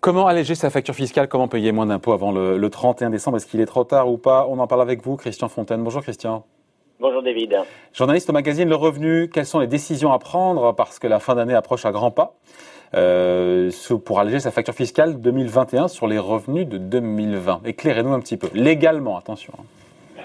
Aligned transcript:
Comment 0.00 0.26
alléger 0.26 0.54
sa 0.54 0.70
facture 0.70 0.94
fiscale? 0.94 1.28
Comment 1.28 1.48
payer 1.48 1.72
moins 1.72 1.86
d'impôts 1.86 2.12
avant 2.12 2.32
le, 2.32 2.58
le 2.58 2.70
31 2.70 3.10
décembre? 3.10 3.36
Est-ce 3.36 3.46
qu'il 3.46 3.60
est 3.60 3.66
trop 3.66 3.84
tard 3.84 4.10
ou 4.10 4.18
pas? 4.18 4.46
On 4.48 4.58
en 4.58 4.66
parle 4.66 4.82
avec 4.82 5.02
vous, 5.02 5.16
Christian 5.16 5.48
Fontaine. 5.48 5.82
Bonjour 5.82 6.02
Christian. 6.02 6.44
Bonjour 6.98 7.22
David. 7.22 7.56
Journaliste 7.92 8.30
au 8.30 8.32
magazine 8.32 8.68
Le 8.68 8.74
Revenu, 8.74 9.28
quelles 9.28 9.46
sont 9.46 9.60
les 9.60 9.66
décisions 9.66 10.12
à 10.12 10.18
prendre 10.18 10.72
parce 10.72 10.98
que 10.98 11.06
la 11.06 11.20
fin 11.20 11.34
d'année 11.34 11.54
approche 11.54 11.84
à 11.84 11.92
grands 11.92 12.10
pas 12.10 12.34
euh, 12.94 13.70
pour 14.04 14.18
alléger 14.18 14.40
sa 14.40 14.50
facture 14.50 14.74
fiscale 14.74 15.20
2021 15.20 15.88
sur 15.88 16.06
les 16.06 16.18
revenus 16.18 16.66
de 16.66 16.78
2020 16.78 17.60
Éclairez-nous 17.64 18.12
un 18.12 18.20
petit 18.20 18.36
peu. 18.36 18.48
Légalement, 18.54 19.18
attention. 19.18 19.52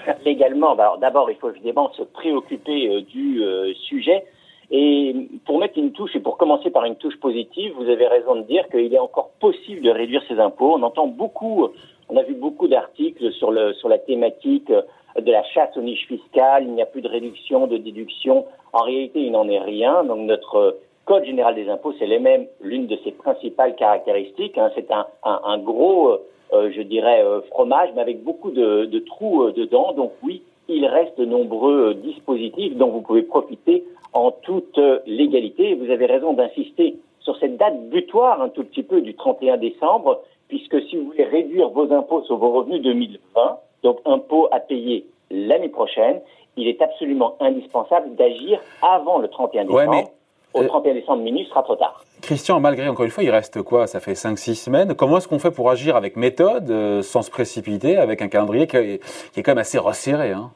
Légalement, 0.24 0.74
bah, 0.74 0.96
d'abord, 1.00 1.30
il 1.30 1.36
faut 1.36 1.50
évidemment 1.50 1.92
se 1.92 2.02
préoccuper 2.02 2.88
euh, 2.88 3.00
du 3.02 3.42
euh, 3.42 3.72
sujet. 3.74 4.24
Et 4.70 5.28
pour 5.44 5.58
mettre 5.58 5.78
une 5.78 5.92
touche, 5.92 6.16
et 6.16 6.20
pour 6.20 6.38
commencer 6.38 6.70
par 6.70 6.84
une 6.84 6.96
touche 6.96 7.18
positive, 7.20 7.74
vous 7.76 7.88
avez 7.88 8.06
raison 8.06 8.36
de 8.36 8.42
dire 8.42 8.66
qu'il 8.70 8.92
est 8.92 8.98
encore 8.98 9.30
possible 9.38 9.82
de 9.82 9.90
réduire 9.90 10.22
ses 10.28 10.38
impôts. 10.38 10.72
On 10.74 10.82
entend 10.82 11.06
beaucoup, 11.06 11.68
on 12.08 12.16
a 12.16 12.22
vu 12.22 12.34
beaucoup 12.34 12.68
d'articles 12.68 13.32
sur, 13.32 13.50
la 13.50 13.98
thématique 13.98 14.70
de 14.70 15.30
la 15.30 15.44
chasse 15.44 15.76
aux 15.76 15.82
niches 15.82 16.06
fiscales, 16.06 16.64
il 16.64 16.72
n'y 16.72 16.80
a 16.80 16.86
plus 16.86 17.02
de 17.02 17.08
réduction, 17.08 17.66
de 17.66 17.76
déduction. 17.76 18.46
En 18.72 18.84
réalité, 18.84 19.20
il 19.20 19.32
n'en 19.32 19.46
est 19.46 19.60
rien. 19.60 20.04
Donc 20.04 20.20
notre 20.20 20.78
Code 21.04 21.24
général 21.24 21.56
des 21.56 21.68
impôts, 21.68 21.92
c'est 21.98 22.06
l'une 22.06 22.86
de 22.86 22.96
ses 23.02 23.10
principales 23.10 23.74
caractéristiques. 23.74 24.56
Hein. 24.56 24.70
c'est 24.76 24.88
un, 24.92 25.58
gros, 25.58 26.10
euh, 26.10 26.22
je 26.52 26.82
dirais, 26.82 27.22
euh, 27.24 27.40
fromage, 27.42 27.90
mais 27.94 28.02
avec 28.02 28.22
beaucoup 28.22 28.50
de, 28.50 28.84
de 28.84 28.98
trous 29.00 29.42
euh, 29.42 29.52
dedans. 29.52 29.92
Donc 29.92 30.12
oui, 30.22 30.42
il 30.68 30.86
reste 30.86 31.18
de 31.18 31.24
nombreux 31.24 31.94
dispositifs 31.94 32.76
dont 32.76 32.88
vous 32.88 33.00
pouvez 33.00 33.22
profiter 33.22 33.84
en 34.12 34.30
toute 34.30 34.78
légalité. 35.06 35.70
Et 35.70 35.74
vous 35.74 35.90
avez 35.90 36.06
raison 36.06 36.34
d'insister 36.34 36.96
sur 37.20 37.36
cette 37.38 37.56
date 37.56 37.88
butoir 37.88 38.42
un 38.42 38.48
tout 38.48 38.64
petit 38.64 38.82
peu 38.82 39.00
du 39.00 39.14
31 39.14 39.56
décembre, 39.56 40.20
puisque 40.48 40.80
si 40.82 40.96
vous 40.96 41.06
voulez 41.06 41.24
réduire 41.24 41.70
vos 41.70 41.92
impôts 41.92 42.22
sur 42.22 42.36
vos 42.36 42.50
revenus 42.50 42.82
2020, 42.82 43.58
donc 43.82 43.98
impôts 44.04 44.48
à 44.50 44.60
payer 44.60 45.06
l'année 45.30 45.68
prochaine, 45.68 46.20
il 46.56 46.68
est 46.68 46.82
absolument 46.82 47.36
indispensable 47.40 48.14
d'agir 48.16 48.60
avant 48.82 49.18
le 49.18 49.28
31 49.28 49.64
décembre. 49.64 50.10
Au 50.54 50.64
31 50.64 50.94
décembre 50.94 51.22
minuit, 51.22 51.46
sera 51.46 51.62
trop 51.62 51.76
tard. 51.76 52.04
Christian, 52.20 52.60
malgré, 52.60 52.88
encore 52.88 53.04
une 53.04 53.10
fois, 53.10 53.24
il 53.24 53.30
reste 53.30 53.62
quoi? 53.62 53.86
Ça 53.86 54.00
fait 54.00 54.12
5-6 54.12 54.54
semaines. 54.54 54.94
Comment 54.94 55.18
est-ce 55.18 55.28
qu'on 55.28 55.38
fait 55.38 55.50
pour 55.50 55.70
agir 55.70 55.96
avec 55.96 56.16
méthode, 56.16 56.70
euh, 56.70 57.02
sans 57.02 57.22
se 57.22 57.30
précipiter, 57.30 57.96
avec 57.96 58.22
un 58.22 58.28
calendrier 58.28 58.66
qui 58.66 58.76
est, 58.76 59.00
quand 59.36 59.48
même 59.52 59.58
assez 59.58 59.78
resserré 59.78 60.32
hein? 60.32 60.50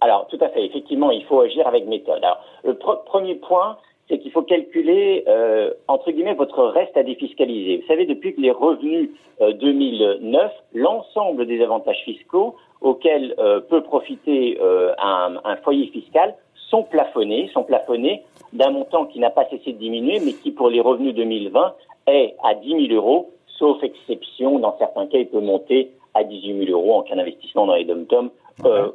Alors, 0.00 0.26
tout 0.28 0.38
à 0.40 0.48
fait. 0.48 0.64
Effectivement, 0.64 1.10
il 1.10 1.24
faut 1.24 1.40
agir 1.40 1.66
avec 1.66 1.86
méthode. 1.86 2.22
Alors, 2.22 2.40
le 2.64 2.74
premier 2.74 3.34
point, 3.36 3.78
c'est 4.08 4.18
qu'il 4.18 4.30
faut 4.30 4.42
calculer, 4.42 5.24
euh, 5.26 5.70
entre 5.88 6.10
guillemets, 6.10 6.34
votre 6.34 6.64
reste 6.64 6.96
à 6.96 7.02
défiscaliser. 7.02 7.78
Vous 7.78 7.86
savez, 7.86 8.06
depuis 8.06 8.34
que 8.34 8.40
les 8.40 8.52
revenus 8.52 9.10
2009, 9.40 10.44
euh, 10.44 10.48
l'ensemble 10.74 11.46
des 11.46 11.62
avantages 11.62 12.02
fiscaux 12.04 12.56
auxquels 12.80 13.34
euh, 13.38 13.60
peut 13.60 13.82
profiter 13.82 14.58
un, 14.98 15.36
un, 15.44 15.56
foyer 15.56 15.88
fiscal 15.88 16.34
sont 16.70 16.82
plafonnés, 16.82 17.48
sont 17.52 17.64
plafonnés 17.64 18.24
d'un 18.52 18.70
montant 18.70 19.06
qui 19.06 19.18
n'a 19.18 19.30
pas 19.30 19.44
cessé 19.48 19.72
de 19.72 19.78
diminuer, 19.78 20.20
mais 20.24 20.32
qui, 20.32 20.50
pour 20.50 20.68
les 20.68 20.80
revenus 20.80 21.14
2020, 21.14 21.74
est 22.08 22.34
à 22.44 22.54
10 22.54 22.88
000 22.88 22.94
euros, 22.94 23.30
sauf 23.58 23.82
exception. 23.82 24.58
Dans 24.58 24.76
certains 24.78 25.06
cas, 25.06 25.18
il 25.18 25.28
peut 25.28 25.40
monter 25.40 25.92
à 26.14 26.24
18 26.24 26.66
000 26.66 26.78
euros 26.78 26.98
en 26.98 27.02
cas 27.02 27.16
d'investissement 27.16 27.66
dans 27.66 27.74
les 27.74 27.84
dom-toms 27.84 28.30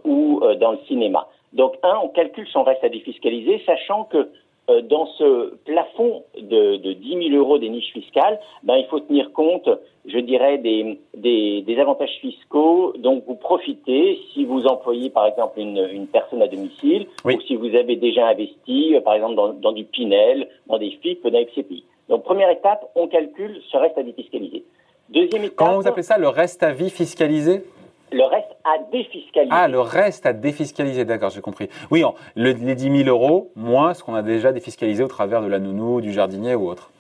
ou 0.06 0.42
dans 0.60 0.72
le 0.72 0.80
cinéma. 0.88 1.28
Donc, 1.54 1.76
un, 1.84 2.00
on 2.04 2.08
calcule 2.08 2.48
son 2.48 2.64
reste 2.64 2.84
à 2.84 2.90
défiscaliser, 2.90 3.62
sachant 3.66 4.06
que 4.06 4.18
euh, 4.18 4.30
dans 4.68 5.06
ce 5.18 5.56
plafond 5.66 6.24
de, 6.38 6.78
de 6.78 6.94
10 6.94 7.30
000 7.30 7.36
euros 7.36 7.58
des 7.58 7.70
niches 7.70 7.92
fiscales, 7.92 8.40
ben, 8.64 8.76
il 8.76 8.86
faut 8.86 9.00
tenir 9.00 9.32
compte, 9.34 9.70
je 10.06 10.18
dirais, 10.20 10.58
des, 10.60 11.00
des, 11.16 11.62
des, 11.62 11.80
avantages 11.80 12.18
fiscaux 12.22 12.94
dont 12.98 13.22
vous 13.26 13.36
profitez 13.36 14.20
si 14.34 14.46
vous 14.46 14.66
employez, 14.66 15.10
par 15.10 15.26
exemple, 15.26 15.60
une, 15.60 15.90
une 15.92 16.08
personne 16.08 16.42
à 16.42 16.48
domicile 16.48 17.08
ou 17.26 17.42
si 17.42 17.56
vous 17.56 17.76
avez 17.76 17.96
déjà 17.96 18.28
investi, 18.28 18.96
euh, 18.96 19.02
par 19.02 19.16
exemple, 19.16 19.36
dans, 19.36 19.54
dans, 19.54 19.72
du 19.72 19.84
Pinel, 19.84 20.48
dans 20.68 20.78
des 20.78 20.92
FIP, 21.02 21.28
dans 21.28 21.40
FCPI. 21.40 21.84
Donc, 22.08 22.24
première 22.24 22.50
étape, 22.50 22.90
on 22.96 23.08
calcule 23.08 23.62
ce 23.72 23.78
reste 23.78 23.98
à 23.98 24.04
défiscaliser. 24.04 24.64
Deuxième 25.10 25.44
étape. 25.44 25.56
Comment 25.56 25.80
vous 25.80 25.88
appelez 25.88 26.04
ça, 26.04 26.18
le 26.18 26.30
reste 26.30 26.64
à 26.64 26.72
vie 26.72 26.90
fiscalisé? 26.90 27.64
le 28.12 28.24
reste 28.24 28.51
à 28.64 28.78
défiscaliser. 28.92 29.52
Ah, 29.52 29.68
le 29.68 29.80
reste 29.80 30.26
à 30.26 30.34
défiscaliser, 30.34 31.06
d'accord, 31.06 31.30
j'ai 31.30 31.42
compris. 31.42 31.70
Oui, 31.90 32.04
les 32.36 32.54
10 32.54 33.04
000 33.04 33.10
euros, 33.10 33.52
moins 33.56 33.94
ce 33.94 34.04
qu'on 34.04 34.16
a 34.16 34.22
déjà 34.22 34.52
défiscalisé 34.52 35.04
au 35.04 35.08
travers 35.08 35.42
de 35.42 35.48
la 35.48 35.60
nounou, 35.60 36.02
du 36.02 36.12
jardinier 36.14 36.56
ou 36.56 36.70
autre. 36.70 36.92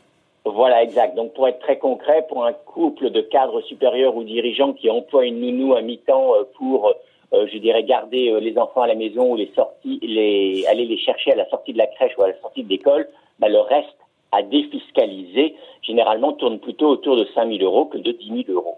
Voilà, 0.46 0.82
exact. 0.82 1.16
Donc, 1.16 1.34
pour 1.34 1.48
être 1.48 1.60
très 1.60 1.78
concret, 1.78 2.26
pour 2.28 2.46
un 2.46 2.54
couple 2.54 3.12
de 3.12 3.22
cadres 3.22 3.62
supérieurs 3.62 4.16
ou 4.16 4.24
dirigeants 4.24 4.74
qui 4.74 4.90
emploient 4.90 5.26
une 5.26 5.40
nounou 5.40 5.76
à 5.76 5.82
mi-temps 5.82 6.34
euh, 6.34 6.44
pour, 6.58 6.94
euh, 7.34 7.48
je 7.52 7.58
dirais, 7.60 7.84
garder 7.84 8.30
euh, 8.30 8.40
les 8.40 8.58
enfants 8.58 8.82
à 8.82 8.88
la 8.88 8.96
maison 8.96 9.32
ou 9.32 9.36
les 9.36 9.52
sorties, 9.56 10.00
les, 10.02 10.66
aller 10.68 10.86
les 10.86 10.98
chercher 10.98 11.34
à 11.34 11.36
la 11.36 11.48
sortie 11.50 11.74
de 11.74 11.78
la 11.78 11.88
crèche 11.88 12.18
ou 12.18 12.24
à 12.24 12.30
la 12.30 12.40
sortie 12.42 12.64
de 12.64 12.70
l'école, 12.70 13.08
bah, 13.40 13.50
le 13.50 13.60
reste 13.60 13.96
à 14.32 14.42
défiscaliser, 14.42 15.56
généralement, 15.84 16.34
tourne 16.34 16.60
plutôt 16.60 16.88
autour 16.88 17.18
de 17.18 17.28
5 17.36 17.48
000 17.48 17.64
euros 17.64 17.86
que 17.86 17.98
de 17.98 18.12
10 18.12 18.46
000 18.46 18.58
euros. 18.58 18.78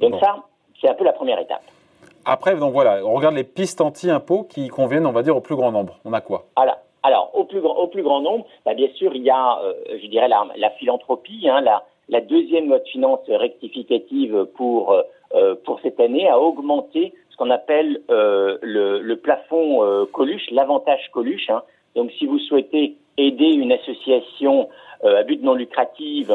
Donc 0.00 0.18
ça, 0.18 0.42
c'est 0.80 0.88
un 0.88 0.94
peu 0.94 1.04
la 1.04 1.12
première 1.12 1.38
étape. 1.38 1.62
Après, 2.26 2.56
donc 2.56 2.72
voilà, 2.72 3.04
on 3.04 3.14
regarde 3.14 3.34
les 3.34 3.44
pistes 3.44 3.80
anti-impôts 3.80 4.44
qui 4.44 4.68
conviennent, 4.68 5.06
on 5.06 5.12
va 5.12 5.22
dire, 5.22 5.36
au 5.36 5.40
plus 5.40 5.56
grand 5.56 5.72
nombre. 5.72 5.98
On 6.04 6.12
a 6.12 6.20
quoi? 6.20 6.46
Alors, 7.02 7.30
au 7.34 7.44
plus, 7.44 8.02
grand 8.02 8.20
nombre, 8.22 8.46
bah, 8.64 8.72
bien 8.72 8.88
sûr, 8.94 9.14
il 9.14 9.22
y 9.22 9.30
a, 9.30 9.60
euh, 9.62 9.74
je 10.02 10.06
dirais, 10.06 10.28
la, 10.28 10.46
la 10.56 10.70
philanthropie. 10.70 11.48
Hein, 11.48 11.60
la, 12.08 12.20
deuxième 12.22 12.68
loi 12.68 12.78
de 12.78 12.88
finances 12.88 13.28
rectificative 13.28 14.46
pour, 14.56 14.92
euh, 14.92 15.02
euh, 15.34 15.54
pour 15.64 15.80
cette 15.80 16.00
année 16.00 16.28
a 16.28 16.40
augmenté 16.40 17.12
ce 17.30 17.36
qu'on 17.36 17.50
appelle 17.50 18.00
le, 18.08 19.00
le, 19.02 19.16
plafond 19.16 20.06
Coluche, 20.12 20.48
l'avantage 20.50 21.10
Coluche. 21.12 21.50
Hein. 21.50 21.62
Donc, 21.94 22.10
si 22.12 22.26
vous 22.26 22.38
souhaitez 22.38 22.96
aider 23.18 23.52
une 23.52 23.72
association 23.72 24.68
à 25.02 25.22
but 25.24 25.42
non 25.42 25.54
lucratif 25.54 26.30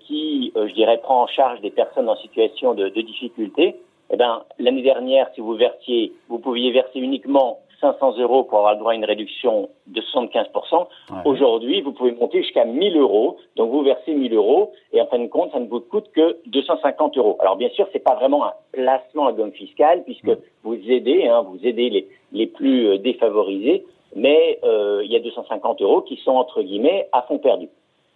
qui, 0.00 0.52
je 0.54 0.74
dirais, 0.74 0.98
prend 0.98 1.22
en 1.22 1.26
charge 1.28 1.60
des 1.60 1.70
personnes 1.70 2.08
en 2.08 2.16
situation 2.16 2.74
de 2.74 2.88
difficulté, 2.88 3.76
eh 4.10 4.16
ben, 4.16 4.44
l'année 4.58 4.82
dernière, 4.82 5.30
si 5.34 5.40
vous 5.40 5.54
versiez, 5.54 6.12
vous 6.28 6.38
pouviez 6.38 6.72
verser 6.72 7.00
uniquement 7.00 7.60
500 7.80 8.18
euros 8.18 8.44
pour 8.44 8.58
avoir 8.58 8.74
le 8.74 8.78
droit 8.78 8.92
à 8.92 8.94
une 8.94 9.04
réduction 9.04 9.68
de 9.86 10.00
75%. 10.00 10.86
Aujourd'hui, 11.24 11.82
vous 11.82 11.92
pouvez 11.92 12.12
monter 12.12 12.42
jusqu'à 12.42 12.64
1000 12.64 12.96
euros. 12.96 13.36
Donc, 13.56 13.70
vous 13.70 13.82
versez 13.82 14.14
1000 14.14 14.32
euros 14.34 14.72
et 14.92 15.00
en 15.00 15.06
fin 15.06 15.18
de 15.18 15.26
compte, 15.26 15.52
ça 15.52 15.60
ne 15.60 15.66
vous 15.66 15.80
coûte 15.80 16.10
que 16.14 16.38
250 16.46 17.18
euros. 17.18 17.36
Alors, 17.40 17.56
bien 17.56 17.68
sûr, 17.70 17.86
c'est 17.92 17.98
pas 18.02 18.14
vraiment 18.14 18.46
un 18.46 18.52
placement 18.72 19.26
à 19.26 19.32
gomme 19.32 19.52
fiscale 19.52 20.04
puisque 20.04 20.30
vous 20.62 20.74
aidez, 20.74 21.26
hein, 21.26 21.42
vous 21.42 21.58
aidez 21.66 21.90
les, 21.90 22.08
les 22.32 22.46
plus 22.46 22.86
euh, 22.86 22.98
défavorisés, 22.98 23.84
mais 24.16 24.58
euh, 24.64 25.02
il 25.04 25.12
y 25.12 25.16
a 25.16 25.20
250 25.20 25.82
euros 25.82 26.02
qui 26.02 26.16
sont 26.24 26.32
entre 26.32 26.62
guillemets 26.62 27.08
à 27.12 27.22
fond 27.22 27.38
perdu. 27.38 27.68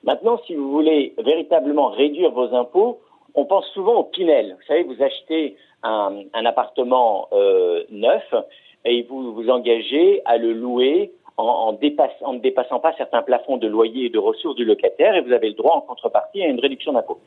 Maintenant, 0.04 0.40
si 0.46 0.54
vous 0.54 0.70
voulez 0.70 1.14
véritablement 1.18 1.88
réduire 1.88 2.30
vos 2.30 2.54
impôts, 2.54 3.00
on 3.38 3.44
pense 3.44 3.66
souvent 3.68 3.94
au 3.94 4.02
Pinel. 4.02 4.56
Vous 4.58 4.66
savez, 4.66 4.82
vous 4.82 5.00
achetez 5.00 5.56
un, 5.84 6.24
appartement 6.34 7.28
euh, 7.32 7.84
neuf 7.88 8.34
et 8.84 9.02
vous 9.02 9.32
vous 9.32 9.48
engagez 9.48 10.22
à 10.24 10.38
le 10.38 10.52
louer 10.52 11.12
en, 11.36 11.44
en, 11.44 11.68
en, 11.68 12.32
ne 12.32 12.38
dépassant 12.40 12.80
pas 12.80 12.92
certains 12.98 13.22
plafonds 13.22 13.56
de 13.56 13.68
loyer 13.68 14.06
et 14.06 14.08
de 14.08 14.18
ressources 14.18 14.56
du 14.56 14.64
locataire 14.64 15.14
et 15.14 15.20
vous 15.20 15.32
avez 15.32 15.48
le 15.48 15.54
droit 15.54 15.76
en 15.76 15.80
contrepartie 15.82 16.42
à 16.42 16.48
une 16.48 16.58
réduction 16.58 16.92
d'impôt. 16.92 17.18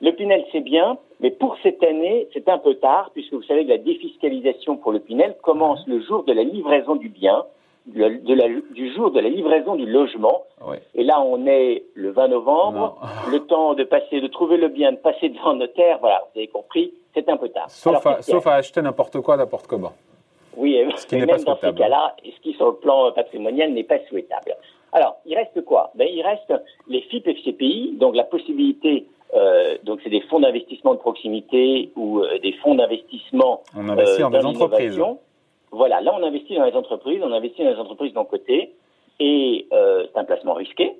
Le 0.00 0.12
Pinel, 0.12 0.42
c'est 0.52 0.60
bien, 0.60 0.96
mais 1.20 1.30
pour 1.30 1.58
cette 1.62 1.82
année, 1.82 2.28
c'est 2.32 2.48
un 2.48 2.58
peu 2.58 2.76
tard, 2.76 3.10
puisque 3.12 3.34
vous 3.34 3.42
savez 3.42 3.64
que 3.64 3.70
la 3.70 3.78
défiscalisation 3.78 4.76
pour 4.76 4.92
le 4.92 5.00
Pinel 5.00 5.36
commence 5.42 5.86
le 5.86 6.00
jour 6.00 6.24
de 6.24 6.32
la 6.32 6.44
livraison 6.44 6.96
du 6.96 7.10
bien, 7.10 7.44
de 7.94 8.34
la, 8.34 8.48
du 8.48 8.94
jour 8.94 9.10
de 9.10 9.20
la 9.20 9.28
livraison 9.28 9.76
du 9.76 9.86
logement. 9.86 10.42
Et 10.94 11.04
là, 11.04 11.20
on 11.20 11.46
est 11.46 11.84
le 11.94 12.10
20 12.10 12.28
novembre, 12.28 12.98
le 13.30 13.40
temps 13.40 13.74
de 13.74 13.84
passer, 13.84 14.20
de 14.20 14.26
trouver 14.26 14.56
le 14.56 14.68
bien, 14.68 14.92
de 14.92 14.96
passer 14.96 15.28
devant 15.28 15.52
le 15.52 15.60
notaire, 15.60 15.98
voilà, 16.00 16.22
vous 16.32 16.38
avez 16.38 16.48
compris, 16.48 16.92
c'est 17.14 17.28
un 17.28 17.36
peu 17.36 17.48
tard. 17.48 17.70
Sauf, 17.70 18.04
à, 18.06 18.22
sauf 18.22 18.46
à, 18.46 18.54
acheter 18.54 18.82
n'importe 18.82 19.20
quoi, 19.20 19.36
n'importe 19.36 19.66
comment. 19.66 19.92
Oui, 20.56 20.74
et, 20.74 20.88
ce 20.96 21.06
qui 21.06 21.16
même 21.16 21.26
dans 21.44 21.56
ce 21.56 21.70
cas-là, 21.70 22.16
ce 22.24 22.40
qui 22.42 22.52
sur 22.54 22.66
le 22.66 22.74
plan 22.74 23.12
patrimonial 23.12 23.72
n'est 23.72 23.84
pas 23.84 23.98
souhaitable. 24.08 24.56
Alors, 24.92 25.18
il 25.26 25.36
reste 25.36 25.64
quoi? 25.64 25.92
Ben, 25.94 26.08
Il 26.10 26.22
reste 26.22 26.52
les 26.88 27.02
FIP 27.02 27.28
FCPI, 27.28 27.96
donc 27.98 28.16
la 28.16 28.24
possibilité, 28.24 29.06
euh, 29.34 29.76
donc 29.84 30.00
c'est 30.02 30.10
des 30.10 30.22
fonds 30.22 30.40
d'investissement 30.40 30.94
de 30.94 30.98
proximité 30.98 31.90
ou 31.96 32.20
euh, 32.20 32.38
des 32.38 32.52
fonds 32.54 32.74
d'investissement. 32.74 33.62
On 33.76 33.88
investit 33.88 34.22
euh, 34.22 34.28
dans 34.28 34.38
des 34.38 34.44
entreprises. 34.44 35.00
Voilà, 35.70 36.00
là 36.00 36.14
on 36.18 36.22
investit 36.22 36.56
dans 36.56 36.64
les 36.64 36.74
entreprises, 36.74 37.20
on 37.22 37.32
investit 37.32 37.62
dans 37.62 37.70
les 37.70 37.76
entreprises 37.76 38.12
d'un 38.12 38.24
côté, 38.24 38.72
et 39.20 39.66
euh, 39.72 40.06
c'est 40.12 40.18
un 40.18 40.24
placement 40.24 40.54
risqué. 40.54 40.96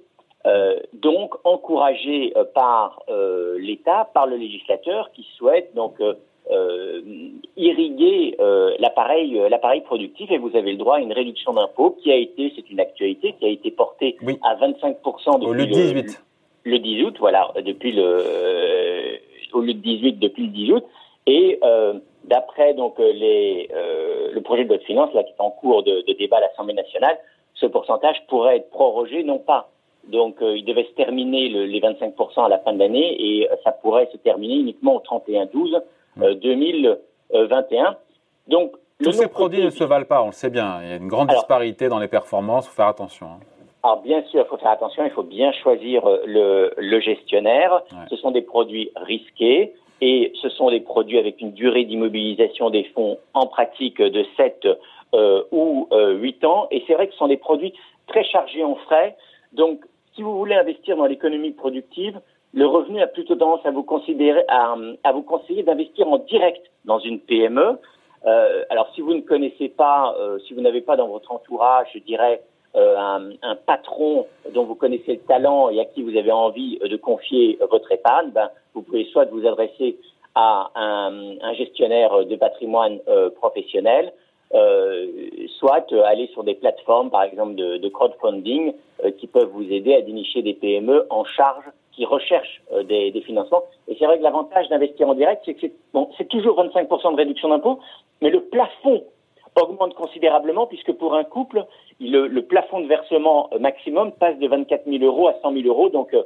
Euh, 0.47 0.79
donc 0.93 1.35
encouragé 1.45 2.33
euh, 2.37 2.45
par 2.45 3.03
euh, 3.09 3.59
l'État, 3.59 4.09
par 4.15 4.27
le 4.27 4.37
législateur 4.37 5.11
qui 5.13 5.27
souhaite 5.37 5.75
donc 5.75 6.01
euh, 6.01 7.03
irriguer 7.57 8.37
euh, 8.41 8.75
l'appareil 8.79 9.39
euh, 9.39 9.49
l'appareil 9.49 9.81
productif 9.83 10.31
et 10.31 10.39
vous 10.39 10.57
avez 10.57 10.73
le 10.73 10.79
droit 10.79 10.97
à 10.97 11.01
une 11.01 11.13
réduction 11.13 11.53
d'impôt 11.53 11.99
qui 12.03 12.13
a 12.13 12.17
été, 12.17 12.53
c'est 12.55 12.71
une 12.71 12.81
actualité, 12.81 13.35
qui 13.39 13.45
a 13.45 13.49
été 13.49 13.71
portée 13.71 14.17
à 14.43 14.55
25% 14.55 15.41
depuis 15.41 15.59
le 15.59 15.67
18. 15.67 16.25
Le, 16.65 16.79
10 16.79 17.03
août, 17.03 17.17
voilà, 17.19 17.53
depuis 17.65 17.93
le 17.93 18.03
euh, 18.03 19.17
au 19.53 19.61
lieu 19.61 19.75
de 19.75 19.81
18 19.81 20.19
depuis 20.19 20.47
le 20.47 20.53
10 20.53 20.73
août. 20.73 20.85
Et 21.27 21.61
d'après 22.25 22.73
donc 22.75 22.99
les 22.99 23.69
le 24.33 24.41
projet 24.41 24.65
de 24.65 24.69
loi 24.69 24.79
de 24.79 24.83
finances 24.83 25.13
là 25.15 25.23
qui 25.23 25.31
est 25.31 25.41
en 25.41 25.51
cours 25.51 25.83
de, 25.83 26.05
de 26.07 26.13
débat 26.15 26.39
à 26.39 26.41
l'Assemblée 26.41 26.75
nationale, 26.75 27.19
ce 27.55 27.67
pourcentage 27.67 28.23
pourrait 28.29 28.57
être 28.57 28.71
prorogé 28.71 29.23
non 29.25 29.39
pas 29.39 29.71
donc, 30.09 30.37
il 30.41 30.65
devait 30.65 30.85
se 30.85 30.93
terminer 30.93 31.51
le, 31.51 31.67
les 31.67 31.81
25% 31.81 32.47
à 32.47 32.49
la 32.49 32.59
fin 32.61 32.73
de 32.73 32.79
l'année 32.79 33.15
et 33.21 33.49
ça 33.63 33.73
pourrait 33.73 34.09
se 34.11 34.17
terminer 34.17 34.55
uniquement 34.55 34.97
au 34.97 35.01
31-12 35.01 35.83
2021. 36.17 37.97
Donc, 38.47 38.73
tous 39.03 39.13
ces 39.13 39.29
produits 39.29 39.63
ne 39.63 39.71
se 39.71 39.85
valent 39.85 40.07
pas, 40.07 40.23
on 40.23 40.27
le 40.27 40.33
sait 40.33 40.51
bien. 40.51 40.81
Il 40.83 40.89
y 40.89 40.93
a 40.93 40.97
une 40.97 41.09
grande 41.09 41.29
disparité 41.29 41.89
dans 41.89 41.99
les 41.99 42.09
performances, 42.09 42.67
il 42.67 42.71
faut 42.71 42.77
faire 42.77 42.89
attention. 42.89 43.27
Hein. 43.27 43.41
Alors 43.85 44.01
bien 44.03 44.23
sûr, 44.25 44.45
il 44.45 44.49
faut 44.49 44.57
faire 44.57 44.73
attention, 44.73 45.05
il 45.05 45.13
faut 45.13 45.23
bien 45.23 45.53
choisir 45.53 46.05
euh, 46.05 46.23
le, 46.27 46.75
le 46.77 47.01
gestionnaire. 47.01 47.83
Ce 48.11 48.17
sont 48.17 48.33
des 48.33 48.43
produits 48.43 48.91
risqués 48.97 49.75
et 50.01 50.33
ce 50.41 50.49
sont 50.49 50.71
des 50.71 50.81
produits 50.81 51.19
avec 51.19 51.41
une 51.41 51.53
durée 51.53 51.85
d'immobilisation 51.85 52.71
des 52.71 52.85
fonds 52.85 53.19
en 53.35 53.47
pratique 53.47 54.01
de 54.01 54.25
7 54.37 54.69
euh, 55.15 55.43
ou 55.51 55.89
euh, 55.93 56.15
8 56.15 56.45
ans. 56.45 56.69
Et 56.71 56.85
c'est 56.87 56.95
vrai 56.95 57.07
que 57.07 57.13
ce 57.13 57.19
sont 57.19 57.29
des 57.29 57.37
produits 57.37 57.73
très 58.07 58.25
chargés 58.25 58.65
en 58.65 58.77
frais. 58.77 59.17
Donc 59.53 59.85
si 60.15 60.23
vous 60.23 60.37
voulez 60.37 60.55
investir 60.55 60.97
dans 60.97 61.07
l'économie 61.07 61.53
productive, 61.53 62.21
le 62.53 62.67
revenu 62.67 63.01
a 63.01 63.07
plutôt 63.07 63.37
tendance 63.37 63.65
à 63.65 63.71
vous 63.71 63.83
considérer, 63.83 64.43
à, 64.49 65.13
vous 65.13 65.23
conseiller 65.23 65.63
d'investir 65.63 66.09
en 66.09 66.19
direct 66.19 66.65
dans 66.85 66.99
une 66.99 67.21
PME. 67.21 67.79
Euh, 68.27 68.65
alors, 68.71 68.91
si 68.95 69.01
vous 69.01 69.15
ne 69.15 69.21
connaissez 69.21 69.69
pas, 69.69 70.17
euh, 70.19 70.39
si 70.41 70.55
vous 70.55 70.61
n'avez 70.61 70.81
pas 70.81 70.97
dans 70.97 71.09
votre 71.09 71.31
entourage, 71.31 71.89
je 71.95 72.01
dirais, 72.01 72.43
euh, 72.79 72.97
un, 73.43 73.57
patron 73.67 74.27
dont 74.55 74.65
vous 74.65 74.75
connaissez 74.75 75.15
le 75.15 75.21
talent 75.21 75.69
et 75.69 75.81
à 75.81 75.85
qui 75.85 76.03
vous 76.03 76.17
avez 76.17 76.33
envie 76.33 76.79
de 76.79 76.97
confier 76.97 77.59
votre 77.71 77.91
épargne, 77.93 78.31
ben, 78.31 78.51
vous 78.75 78.83
pouvez 78.83 79.05
soit 79.07 79.25
vous 79.27 79.47
adresser 79.47 79.99
à 80.35 80.71
un, 80.75 81.55
gestionnaire 81.55 82.25
de 82.25 82.37
patrimoine 82.37 83.01
euh, 83.09 83.31
professionnel, 83.31 84.13
euh, 84.55 85.07
soit 85.59 85.85
aller 86.05 86.29
sur 86.29 86.45
des 86.45 86.55
plateformes, 86.55 87.11
par 87.11 87.25
exemple 87.25 87.57
de, 87.57 87.89
crowdfunding, 87.89 88.73
qui 89.19 89.27
peuvent 89.27 89.51
vous 89.53 89.71
aider 89.71 89.95
à 89.95 90.01
dénicher 90.01 90.43
des 90.43 90.55
PME 90.55 91.07
en 91.11 91.25
charge 91.25 91.65
qui 91.99 92.07
recherchent 92.07 92.63
euh, 92.73 92.85
des, 92.85 93.21
financements. 93.27 93.65
Et 93.89 93.97
c'est 93.99 94.07
vrai 94.07 94.19
que 94.19 94.23
l'avantage 94.23 94.69
d'investir 94.69 95.09
en 95.09 95.15
direct, 95.15 95.43
c'est 95.45 95.55
que 95.55 95.67
c'est 96.17 96.29
toujours 96.29 96.63
25% 96.63 97.13
de 97.13 97.17
réduction 97.17 97.49
d'impôt, 97.49 97.81
mais 98.23 98.31
le 98.31 98.41
plafond 98.45 99.03
augmente 99.63 99.95
considérablement 99.95 100.67
puisque 100.67 100.93
pour 100.93 101.15
un 101.15 101.25
couple, 101.25 101.65
le, 102.01 102.41
plafond 102.41 102.81
de 102.81 102.87
versement 102.87 103.51
maximum 103.59 104.13
passe 104.13 104.39
de 104.39 104.49
24 104.49 104.85
000 104.87 105.05
euros 105.05 105.29
à 105.29 105.35
100 105.43 105.53
000 105.53 105.67
euros. 105.67 105.89
Donc, 105.89 106.15
euh, 106.15 106.23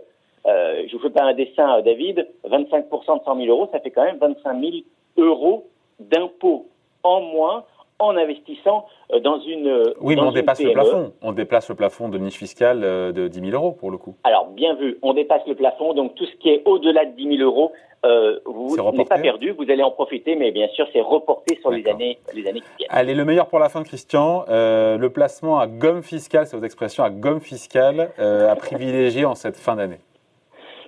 euh 0.47 0.85
je 0.87 0.97
vous 0.97 1.03
fais 1.03 1.11
pas 1.11 1.25
un 1.25 1.35
dessin, 1.35 1.79
euh, 1.79 1.83
David, 1.83 2.27
25% 2.45 3.19
de 3.19 3.25
100 3.25 3.37
000 3.37 3.49
euros, 3.49 3.69
ça 3.73 3.81
fait 3.81 3.91
quand 3.91 4.05
même 4.05 4.19
25 4.19 4.61
000 4.61 4.73
euros 5.19 5.69
d'impôt 5.99 6.67
en 7.03 7.21
moins 7.21 7.65
en 8.03 8.17
investissant 8.17 8.87
euh, 9.13 9.21
dans 9.21 9.41
une. 9.41 9.69
Euh, 9.69 9.95
oui, 10.01 10.17
mais 10.17 10.23
on 10.23 10.33
dépasse 10.33 10.63
le 10.63 10.73
plafond. 10.73 11.13
On 11.23 11.33
déplace 11.33 11.69
le 11.69 11.75
plafond 11.75 12.09
de 12.09 12.19
niche 12.19 12.37
fiscale 12.37 12.83
euh, 12.85 13.13
de 13.13 13.29
10 13.29 13.51
000 13.51 13.53
euros 13.53 13.73
pour 13.73 13.91
le 13.91 13.99
coup. 13.99 14.17
Alors, 14.25 14.49
bien 14.49 14.75
vu, 14.75 14.99
on 15.03 15.15
dépasse 15.15 15.43
le 15.47 15.55
plafond. 15.55 15.95
Donc, 15.95 16.15
tout 16.15 16.27
ce 16.27 16.37
qui 16.37 16.49
est 16.49 16.63
au-delà 16.65 17.05
de 17.05 17.13
10 17.13 17.37
000 17.39 17.49
euros, 17.49 17.73
euh, 18.05 18.41
vous 18.47 18.77
n'êtes 18.93 19.09
pas 19.09 19.19
perdu. 19.19 19.53
Vous 19.53 19.71
allez 19.71 19.83
en 19.83 19.93
profiter, 19.93 20.35
mais 20.35 20.51
bien 20.51 20.69
sûr, 20.69 20.87
c'est 20.93 21.01
reporté 21.01 21.57
sur 21.61 21.71
les 21.71 21.87
années, 21.87 22.19
les 22.35 22.47
années 22.49 22.61
qui 22.61 22.67
viennent. 22.79 22.89
Allez, 22.91 23.15
le 23.15 23.25
meilleur 23.25 23.47
pour 23.47 23.61
la 23.61 23.69
fin, 23.69 23.83
Christian. 23.85 24.45
Euh, 24.49 24.99
le 24.99 25.11
placement 25.11 25.61
à 25.61 25.67
gomme 25.69 26.03
fiscale, 26.03 26.47
c'est 26.47 26.57
votre 26.57 26.67
expression, 26.67 27.05
à 27.05 27.11
gomme 27.11 27.41
fiscale, 27.41 28.11
euh, 28.19 28.51
à 28.51 28.57
privilégier 28.57 29.25
en 29.25 29.35
cette 29.35 29.57
fin 29.57 29.77
d'année 29.77 29.99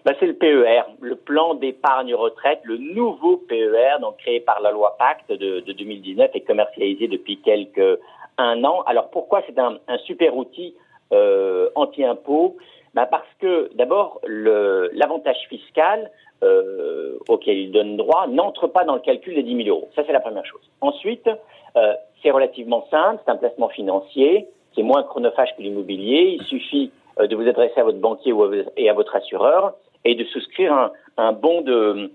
bah, 0.05 0.13
c'est 0.21 0.27
le 0.27 0.35
PER, 0.35 0.83
le 1.01 1.17
plan 1.17 1.55
d'épargne 1.55 2.15
retraite, 2.15 2.61
le 2.65 2.77
nouveau 2.77 3.39
PER, 3.49 4.01
donc 4.01 4.19
créé 4.19 4.41
par 4.41 4.61
la 4.61 4.71
loi 4.71 4.97
Pacte 4.99 5.33
de, 5.33 5.61
de 5.61 5.73
2019 5.73 6.31
et 6.35 6.41
commercialisé 6.43 7.09
depuis 7.09 7.39
quelques 7.39 7.99
un 8.37 8.65
an. 8.65 8.83
Alors 8.87 9.09
pourquoi 9.11 9.43
c'est 9.47 9.59
un, 9.59 9.79
super 10.05 10.37
outil 10.37 10.75
euh, 11.13 11.71
anti-impôt? 11.75 12.57
Bah 12.95 13.07
Parce 13.07 13.27
que 13.41 13.71
d'abord, 13.75 14.21
l'avantage 14.27 15.39
fiscal 15.49 16.11
euh, 16.43 17.19
auquel 17.29 17.57
il 17.57 17.73
donne 17.73 17.97
droit 17.97 18.27
n'entre 18.27 18.67
pas 18.67 18.85
dans 18.85 18.95
le 18.95 19.01
calcul 19.01 19.35
des 19.35 19.43
10 19.43 19.65
000 19.65 19.69
euros. 19.77 19.89
Ça, 19.97 20.03
c'est 20.07 20.13
la 20.13 20.21
première 20.21 20.45
chose. 20.45 20.61
Ensuite, 20.83 21.29
euh, 21.77 21.95
c'est 22.23 22.31
relativement 22.31 22.87
simple, 22.91 23.23
c'est 23.25 23.31
un 23.31 23.37
placement 23.37 23.69
financier, 23.69 24.49
c'est 24.75 24.83
moins 24.83 25.03
chronophage 25.03 25.57
que 25.57 25.63
l'immobilier. 25.63 26.37
Il 26.39 26.43
suffit 26.45 26.93
de 27.19 27.35
vous 27.35 27.49
adresser 27.49 27.81
à 27.81 27.85
votre 27.85 27.99
banquier 27.99 28.35
et 28.77 28.91
à 28.91 28.93
votre 28.93 29.17
assureur 29.17 29.75
et 30.05 30.15
de 30.15 30.25
souscrire 30.25 30.91
un, 31.17 31.33
bon 31.33 31.63
de 31.63 32.11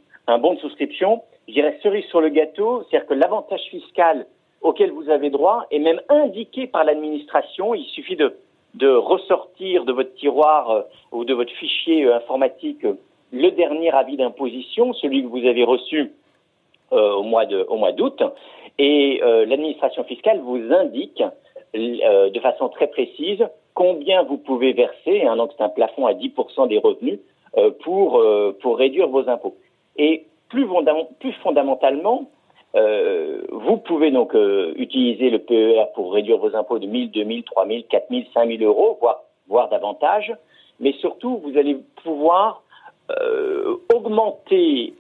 souscription. 0.62 1.22
Je 1.48 1.54
dirais 1.54 1.80
cerise 1.82 2.06
sur 2.06 2.22
le 2.22 2.30
gâteau, 2.30 2.84
c'est-à-dire 2.84 3.08
que 3.08 3.14
l'avantage 3.14 3.64
fiscal 3.72 4.26
auquel 4.62 4.92
vous 4.92 5.10
avez 5.10 5.30
droit 5.30 5.66
est 5.72 5.80
même 5.80 6.02
indiqué 6.10 6.68
par 6.68 6.84
l'administration. 6.84 7.74
Il 7.74 7.86
suffit 7.86 8.16
de 8.16 8.96
ressortir 8.96 9.86
de 9.86 9.94
votre 9.94 10.14
tiroir 10.16 10.70
euh, 10.70 10.82
ou 11.12 11.26
de 11.26 11.34
votre 11.34 11.52
fichier 11.54 12.06
euh, 12.06 12.18
informatique 12.18 12.86
euh, 12.86 12.94
le 13.32 13.50
dernier 13.52 13.92
avis 13.92 14.18
d'imposition, 14.18 14.94
celui 14.94 15.24
que 15.24 15.28
vous 15.28 15.46
avez 15.46 15.64
reçu 15.64 16.12
au 16.92 17.22
mois 17.22 17.46
d'août, 17.46 18.24
et 18.80 19.22
l'administration 19.22 20.04
fiscale 20.06 20.40
vous 20.40 20.74
indique 20.74 21.22
de 21.76 22.40
façon 22.40 22.70
très 22.70 22.88
précise 22.88 23.48
combien 23.76 24.24
vous 24.24 24.40
pouvez 24.40 24.74
verser. 24.74 25.22
Hein, 25.22 25.36
donc 25.36 25.52
c'est 25.56 25.64
un 25.64 25.70
plafond 25.70 26.08
à 26.08 26.14
10% 26.14 26.68
des 26.70 26.80
revenus 26.80 27.20
pour, 27.84 28.20
euh, 28.20 28.56
pour 28.62 28.78
réduire 28.78 29.08
vos 29.08 29.28
impôts. 29.28 29.56
Et 29.98 30.26
plus, 30.50 30.68
plus 31.20 31.34
fondamentalement, 31.44 32.30
euh, 32.76 33.42
vous 33.52 33.78
pouvez 33.78 34.12
donc 34.12 34.36
euh, 34.36 34.74
utiliser 34.76 35.30
le 35.30 35.40
PER 35.40 35.86
pour 35.96 36.14
réduire 36.14 36.38
vos 36.38 36.56
impôts 36.56 36.80
de 36.80 36.86
1000, 36.86 37.12
2000, 37.12 37.44
3000, 37.44 37.86
4000, 37.86 38.26
5000 38.34 38.64
euros, 38.64 38.98
voire, 39.02 39.22
voire 39.48 39.70
davantage. 39.70 40.34
Mais 40.80 40.94
surtout, 40.94 41.42
vous 41.44 41.58
allez 41.58 41.78
pouvoir 42.04 42.64
euh, 43.10 43.76
augmenter, 43.94 44.94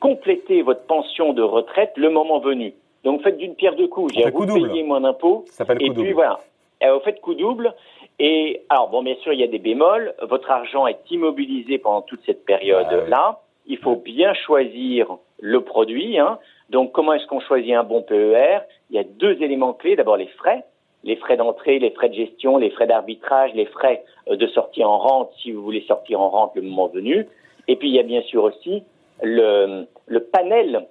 compléter 0.00 0.62
votre 0.62 0.82
pension 0.82 1.32
de 1.32 1.42
retraite 1.42 1.92
le 1.96 2.10
moment 2.10 2.38
venu. 2.38 2.74
Donc 3.02 3.22
faites 3.22 3.38
d'une 3.38 3.54
pierre 3.54 3.76
deux 3.76 3.88
coups. 3.88 4.14
Vous 4.14 4.68
payez 4.68 4.82
moins 4.82 5.00
d'impôts. 5.00 5.44
Et 5.80 5.90
puis 5.90 6.12
voilà. 6.12 6.40
Et 6.80 6.90
vous 6.90 7.00
faites 7.00 7.20
coup 7.20 7.34
double. 7.34 7.74
Et 8.18 8.62
alors, 8.68 8.88
bon, 8.88 9.02
bien 9.02 9.16
sûr, 9.16 9.32
il 9.32 9.40
y 9.40 9.44
a 9.44 9.48
des 9.48 9.58
bémols. 9.58 10.14
Votre 10.22 10.50
argent 10.50 10.86
est 10.86 10.98
immobilisé 11.10 11.78
pendant 11.78 12.02
toute 12.02 12.20
cette 12.24 12.44
période-là. 12.44 13.18
Ah 13.18 13.40
il 13.66 13.78
faut 13.78 13.96
bien 13.96 14.32
choisir 14.32 15.18
le 15.40 15.60
produit. 15.60 16.18
Hein. 16.18 16.38
Donc, 16.70 16.92
comment 16.92 17.12
est-ce 17.14 17.26
qu'on 17.26 17.40
choisit 17.40 17.74
un 17.74 17.82
bon 17.82 18.02
PER 18.02 18.60
Il 18.90 18.96
y 18.96 18.98
a 18.98 19.04
deux 19.04 19.42
éléments 19.42 19.72
clés. 19.72 19.96
D'abord, 19.96 20.16
les 20.16 20.28
frais. 20.28 20.64
Les 21.04 21.16
frais 21.16 21.36
d'entrée, 21.36 21.78
les 21.78 21.90
frais 21.90 22.08
de 22.08 22.14
gestion, 22.14 22.56
les 22.56 22.70
frais 22.70 22.86
d'arbitrage, 22.86 23.52
les 23.54 23.66
frais 23.66 24.02
euh, 24.28 24.36
de 24.36 24.46
sortie 24.48 24.82
en 24.82 24.98
rente 24.98 25.30
si 25.40 25.52
vous 25.52 25.62
voulez 25.62 25.82
sortir 25.82 26.20
en 26.20 26.30
rente 26.30 26.52
le 26.56 26.62
moment 26.62 26.88
venu. 26.88 27.28
Et 27.68 27.76
puis, 27.76 27.88
il 27.88 27.94
y 27.94 28.00
a 28.00 28.02
bien 28.02 28.22
sûr 28.22 28.44
aussi 28.44 28.82
le, 29.22 29.86
le 30.06 30.20
panel 30.24 30.86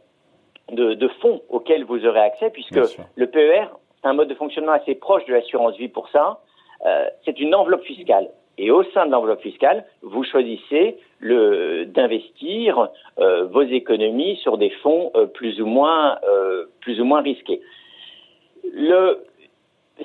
de, 0.71 0.93
de 0.93 1.07
fonds 1.21 1.41
auxquels 1.49 1.83
vous 1.83 2.05
aurez 2.05 2.21
accès, 2.21 2.49
puisque 2.49 2.79
le 3.15 3.27
PER, 3.27 3.67
c'est 4.01 4.07
un 4.07 4.13
mode 4.13 4.29
de 4.29 4.35
fonctionnement 4.35 4.73
assez 4.73 4.95
proche 4.95 5.25
de 5.25 5.33
l'assurance 5.33 5.75
vie 5.77 5.89
pour 5.89 6.07
ça. 6.09 6.39
Euh, 6.85 7.05
c'est 7.23 7.39
une 7.39 7.55
enveloppe 7.55 7.83
fiscale. 7.83 8.29
Et 8.57 8.71
au 8.71 8.83
sein 8.91 9.05
de 9.05 9.11
l'enveloppe 9.11 9.41
fiscale, 9.41 9.83
vous 10.01 10.23
choisissez 10.23 10.97
le, 11.19 11.85
d'investir 11.85 12.89
euh, 13.19 13.45
vos 13.45 13.63
économies 13.63 14.37
sur 14.37 14.57
des 14.57 14.69
fonds 14.81 15.11
euh, 15.15 15.25
plus 15.25 15.59
ou 15.61 15.65
moins 15.65 16.17
plus 16.79 17.01
ou 17.01 17.05
moins 17.05 17.21
risqués. 17.21 17.59
Le, 18.71 19.25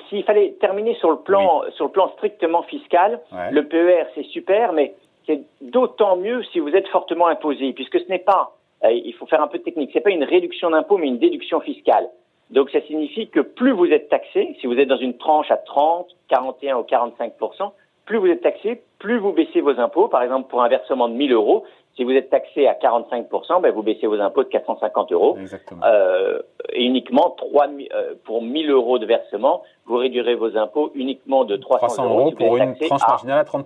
s'il 0.09 0.25
fallait 0.25 0.57
terminer 0.61 0.95
sur 0.95 1.11
le 1.11 1.19
plan 1.19 1.63
oui. 1.65 1.73
sur 1.75 1.85
le 1.85 1.91
plan 1.93 2.09
strictement 2.17 2.63
fiscal, 2.63 3.21
ouais. 3.33 3.53
le 3.53 3.69
PER 3.69 4.07
c'est 4.15 4.27
super, 4.27 4.73
mais 4.73 4.95
c'est 5.27 5.43
d'autant 5.61 6.17
mieux 6.17 6.43
si 6.45 6.59
vous 6.59 6.71
êtes 6.71 6.89
fortement 6.89 7.29
imposé, 7.29 7.73
puisque 7.73 8.01
ce 8.01 8.09
n'est 8.09 8.19
pas, 8.19 8.57
il 8.91 9.13
faut 9.15 9.27
faire 9.27 9.43
un 9.43 9.49
peu 9.49 9.59
de 9.59 9.63
technique, 9.63 9.91
c'est 9.93 10.01
pas 10.01 10.11
une 10.11 10.25
réduction 10.25 10.71
d'impôt, 10.71 10.97
mais 10.99 11.07
une 11.07 11.19
déduction 11.19 11.61
fiscale. 11.61 12.09
Donc 12.51 12.71
ça 12.71 12.81
signifie 12.83 13.29
que 13.29 13.41
plus 13.41 13.73
vous 13.73 13.87
êtes 13.87 14.09
taxé, 14.09 14.57
si 14.61 14.67
vous 14.67 14.75
êtes 14.75 14.89
dans 14.89 14.99
une 14.99 15.17
tranche 15.17 15.51
à 15.51 15.57
30, 15.57 16.09
41 16.29 16.79
ou 16.79 16.83
45% 16.83 17.73
plus 18.11 18.19
vous 18.19 18.27
êtes 18.27 18.43
taxé, 18.43 18.83
plus 18.99 19.21
vous 19.21 19.33
baissez 19.33 19.61
vos 19.61 19.79
impôts. 19.79 20.09
Par 20.09 20.23
exemple, 20.25 20.49
pour 20.49 20.65
un 20.65 20.69
versement 20.69 21.09
de 21.09 21.15
1000 21.15 21.33
euros, 21.33 21.65
si 21.95 22.03
vous 22.03 22.11
êtes 22.11 22.29
taxé 22.29 22.67
à 22.67 22.75
45% 22.75 23.63
ben 23.63 23.73
vous 23.73 23.85
baissez 23.85 24.09
vos 24.09 24.21
impôts 24.21 24.43
de 24.43 24.49
450 24.49 25.13
euros. 25.13 25.39
Euh, 25.85 26.41
et 26.73 26.85
uniquement 26.85 27.37
3, 27.37 27.69
euh, 27.69 28.15
pour 28.25 28.43
1000 28.43 28.69
euros 28.69 28.99
de 28.99 29.07
versement, 29.07 29.63
vous 29.87 29.97
réduirez 29.97 30.35
vos 30.35 30.57
impôts 30.57 30.91
uniquement 30.97 31.45
de 31.45 31.57
300, 31.57 31.87
300 31.87 32.05
euros, 32.05 32.33
pour 32.33 32.57
une 32.57 32.77
tranche 32.77 33.07
marginale 33.07 33.39
à 33.39 33.45
30 33.45 33.65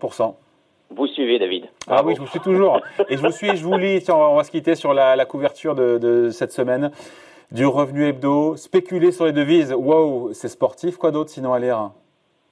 vous 0.91 1.07
suivez, 1.09 1.39
David. 1.39 1.65
Ah 1.89 2.03
oui, 2.05 2.15
je 2.15 2.21
vous 2.21 2.27
suis 2.27 2.41
toujours. 2.41 2.79
Et 3.09 3.17
je 3.17 3.23
vous 3.23 3.33
suis, 3.33 3.57
je 3.57 3.65
vous 3.65 3.77
lis. 3.77 4.05
On 4.11 4.37
va 4.37 4.45
se 4.45 4.51
quitter 4.51 4.75
sur 4.75 4.93
la, 4.93 5.17
la 5.17 5.25
couverture 5.25 5.75
de, 5.75 5.99
de 5.99 6.29
cette 6.29 6.53
semaine. 6.53 6.93
Du 7.53 7.67
revenu 7.67 8.07
hebdo, 8.07 8.57
spéculer 8.57 9.13
sur 9.13 9.27
les 9.27 9.33
devises, 9.33 9.73
wow, 9.73 10.33
c'est 10.33 10.49
sportif, 10.49 10.97
quoi 10.97 11.11
d'autre 11.11 11.31
sinon 11.31 11.53
à 11.53 11.59
lire 11.59 11.91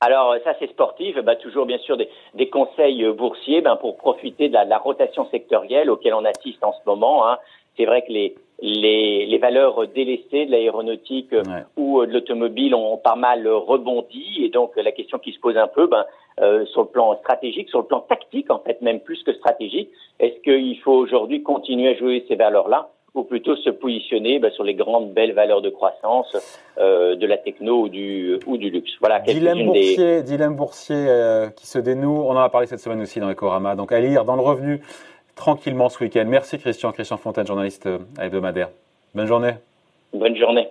alors 0.04 0.34
ça 0.42 0.52
c'est 0.58 0.68
sportif, 0.68 1.16
bah, 1.18 1.37
toujours 1.37 1.64
bien 1.64 1.78
sûr 1.78 1.96
des, 1.96 2.49
conseils 2.49 3.06
boursiers 3.12 3.61
ben, 3.61 3.76
pour 3.76 3.96
profiter 3.96 4.49
de 4.49 4.54
la, 4.54 4.78
rotation 4.78 5.28
sectorielle 5.30 5.88
auquel 5.90 6.12
on 6.14 6.25
assiste 6.25 6.64
en 6.64 6.72
ce 6.72 6.80
moment. 6.87 7.28
Hein. 7.28 7.38
C'est 7.76 7.84
vrai 7.84 8.02
que 8.02 8.11
les, 8.11 8.34
les, 8.61 9.26
les, 9.26 9.38
valeurs 9.38 9.87
délaissées 9.87 10.46
de 10.46 10.50
l'aéronautique 10.50 11.32
ou 11.76 12.04
de 12.04 12.12
l'automobile 12.12 12.75
ont 12.75 12.96
pas 12.96 13.14
mal 13.14 13.46
rebondi. 13.46 14.40
Et 14.44 14.49
donc 14.49 14.72
la 14.75 14.90
question 14.90 15.20
qui 15.20 15.32
se 15.32 15.38
pose 15.38 15.56
un 15.56 15.68
peu, 15.68 15.87
ben, 15.87 16.04
euh, 16.40 16.64
sur 16.66 16.82
le 16.82 16.88
plan 16.88 17.16
stratégique, 17.18 17.68
sur 17.68 17.80
le 17.80 17.87
plan 17.87 18.00
tactique 18.00 18.50
en 18.50 18.58
fait, 18.58 18.80
même 18.82 19.00
plus 19.00 19.22
que 19.22 19.32
stratégique, 19.34 19.90
est-ce 20.18 20.40
qu'il 20.40 20.78
faut 20.80 20.94
aujourd'hui 20.94 21.42
continuer 21.42 21.90
à 21.90 21.94
jouer 21.94 22.25
ces 22.26 22.37
valeurs-là? 22.37 22.88
Ou 23.14 23.25
plutôt 23.25 23.57
se 23.57 23.71
positionner 23.71 24.38
bah, 24.38 24.50
sur 24.50 24.64
les 24.64 24.75
grandes 24.75 25.12
belles 25.12 25.33
valeurs 25.33 25.61
de 25.61 25.71
croissance 25.71 26.37
euh, 26.78 27.14
de 27.14 27.26
la 27.26 27.37
techno 27.37 27.83
ou 27.83 27.88
du, 27.88 28.38
ou 28.47 28.57
du 28.57 28.71
luxe. 28.71 28.92
Voilà, 29.00 29.21
dilemme 29.21 29.66
boursier, 29.66 30.23
dilemme 30.23 30.57
boursier 30.57 30.97
euh, 30.97 31.49
qui 31.50 31.66
se 31.66 31.78
dénoue. 31.78 32.23
On 32.23 32.31
en 32.31 32.40
a 32.40 32.49
parlé 32.49 32.66
cette 32.66 32.81
semaine 32.81 33.00
aussi 33.00 33.21
dans 33.21 33.31
Ecorama. 33.31 33.76
Donc 33.76 33.92
à 33.92 34.00
lire 34.00 34.25
dans 34.25 34.37
le 34.37 34.42
revenu 34.42 34.81
tranquillement 35.35 35.88
ce 35.88 36.02
week-end. 36.02 36.25
Merci 36.26 36.59
Christian, 36.59 36.92
Christian 36.92 37.16
Fontaine, 37.16 37.47
journaliste 37.47 37.88
hebdomadaire. 38.21 38.71
Bonne 39.14 39.26
journée. 39.26 39.52
Bonne 40.14 40.37
journée. 40.37 40.69